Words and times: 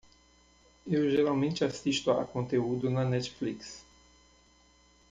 Eu 0.83 1.11
geralmente 1.11 1.63
assisto 1.63 2.09
à 2.09 2.25
conteúdo 2.25 2.89
na 2.89 3.05
Netflix. 3.05 3.85